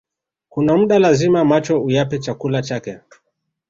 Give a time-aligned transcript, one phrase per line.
[0.49, 2.99] Kuna muda lazima macho uyape chakula chake